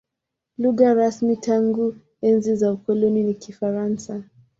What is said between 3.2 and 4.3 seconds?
ni Kifaransa.